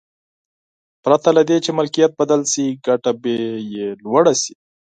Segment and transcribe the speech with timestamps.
[1.03, 3.33] پرته له دې چې ملکیت بدل شي ګټه به
[3.73, 4.53] یې لوړه شي.